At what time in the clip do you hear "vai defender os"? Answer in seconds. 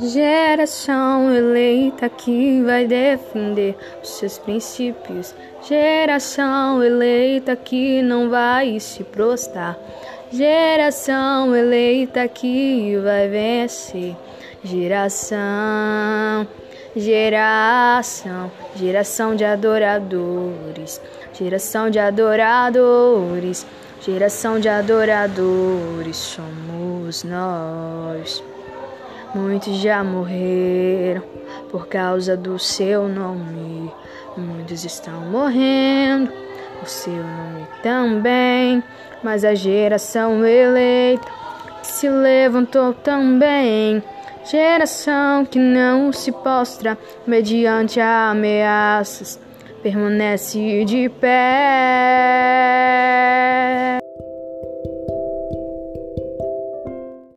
2.62-4.10